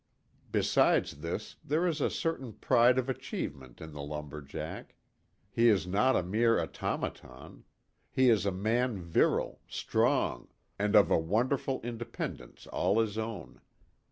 Besides 0.51 1.17
this, 1.21 1.57
there 1.63 1.85
is 1.85 2.01
a 2.01 2.09
certain 2.09 2.53
pride 2.53 2.97
of 2.97 3.07
achievement 3.07 3.79
in 3.79 3.91
the 3.93 4.01
lumber 4.01 4.41
jack. 4.41 4.95
He 5.51 5.67
is 5.69 5.85
not 5.85 6.15
a 6.15 6.23
mere 6.23 6.59
automaton. 6.59 7.65
He 8.09 8.27
is 8.27 8.43
a 8.47 8.51
man 8.51 8.97
virile, 8.99 9.61
strong, 9.67 10.47
and 10.79 10.95
of 10.95 11.11
a 11.11 11.19
wonderful 11.19 11.81
independence 11.83 12.65
all 12.65 12.99
his 12.99 13.15
own. 13.19 13.61